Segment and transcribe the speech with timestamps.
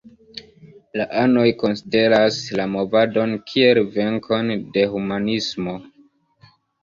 [0.99, 5.77] La anoj konsideras la movadon kiel venkon de humanismo.